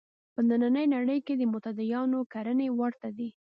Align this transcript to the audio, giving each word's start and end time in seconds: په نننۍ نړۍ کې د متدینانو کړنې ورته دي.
په 0.33 0.41
نننۍ 0.49 0.85
نړۍ 0.95 1.19
کې 1.25 1.33
د 1.37 1.43
متدینانو 1.53 2.19
کړنې 2.33 2.67
ورته 2.79 3.07
دي. 3.17 3.29